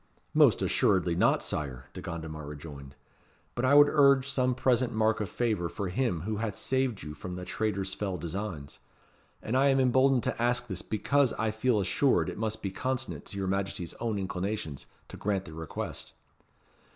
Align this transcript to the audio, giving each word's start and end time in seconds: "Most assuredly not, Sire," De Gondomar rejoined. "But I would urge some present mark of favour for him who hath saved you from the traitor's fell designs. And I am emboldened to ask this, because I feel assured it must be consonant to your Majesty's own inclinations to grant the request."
"Most 0.33 0.63
assuredly 0.63 1.13
not, 1.13 1.43
Sire," 1.43 1.85
De 1.93 2.01
Gondomar 2.01 2.47
rejoined. 2.47 2.95
"But 3.53 3.65
I 3.65 3.75
would 3.75 3.87
urge 3.87 4.27
some 4.27 4.55
present 4.55 4.91
mark 4.93 5.21
of 5.21 5.29
favour 5.29 5.69
for 5.69 5.89
him 5.89 6.21
who 6.21 6.37
hath 6.37 6.55
saved 6.55 7.03
you 7.03 7.13
from 7.13 7.35
the 7.35 7.45
traitor's 7.45 7.93
fell 7.93 8.17
designs. 8.17 8.79
And 9.43 9.55
I 9.55 9.67
am 9.67 9.79
emboldened 9.79 10.23
to 10.23 10.41
ask 10.41 10.65
this, 10.65 10.81
because 10.81 11.33
I 11.33 11.51
feel 11.51 11.79
assured 11.79 12.29
it 12.29 12.39
must 12.39 12.63
be 12.63 12.71
consonant 12.71 13.25
to 13.25 13.37
your 13.37 13.45
Majesty's 13.45 13.93
own 13.99 14.17
inclinations 14.17 14.87
to 15.07 15.17
grant 15.17 15.45
the 15.45 15.53
request." 15.53 16.13